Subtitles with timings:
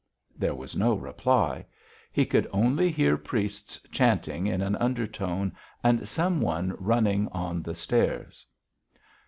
[0.35, 1.63] There was no reply.
[2.11, 7.75] He could only hear priests chanting in an undertone and some one running on the
[7.75, 8.47] stairs.